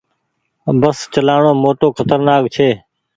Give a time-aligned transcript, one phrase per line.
[0.81, 2.69] بس چلآڻو موٽو کترنآڪ ڇي۔